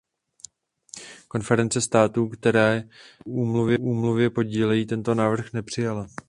Konference 1.27 1.81
států, 1.81 2.27
které 2.29 2.79
se 2.81 2.85
na 3.25 3.65
úmluvě 3.79 4.29
podílejí, 4.29 4.85
tento 4.85 5.15
návrh 5.15 5.53
nepřijala. 5.53 6.07